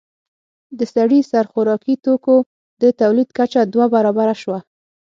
[0.77, 2.35] د سړي سر خوراکي توکو
[2.81, 4.59] د تولید کچه دوه برابره شوه